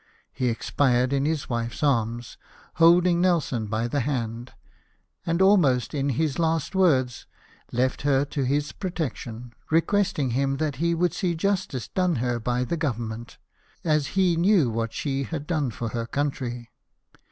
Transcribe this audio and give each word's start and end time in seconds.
He 0.31 0.49
expired 0.49 1.13
in 1.13 1.25
his 1.25 1.47
wife's 1.47 1.83
arms, 1.83 2.35
holding 2.77 3.21
Nelson 3.21 3.67
by 3.67 3.87
the 3.87 3.99
hand; 3.99 4.51
and 5.27 5.43
almost 5.43 5.93
in 5.93 6.09
his 6.17 6.39
last 6.39 6.73
words 6.73 7.27
left 7.71 8.01
her 8.01 8.25
to 8.25 8.41
his 8.43 8.71
protection, 8.71 9.53
requesting 9.69 10.31
him 10.31 10.57
that 10.57 10.77
he 10.77 10.95
would 10.95 11.13
see 11.13 11.35
justice 11.35 11.87
done 11.87 12.15
her 12.15 12.39
by 12.39 12.63
the 12.63 12.77
Government, 12.77 13.37
as 13.83 14.07
he 14.17 14.35
knew 14.35 14.71
what 14.71 14.91
she 14.91 15.21
had 15.21 15.45
done 15.45 15.69
for 15.69 15.89
her 15.89 16.07
country. 16.07 16.71